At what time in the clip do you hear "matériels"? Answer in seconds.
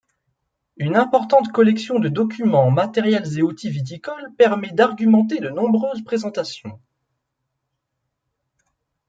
2.71-3.37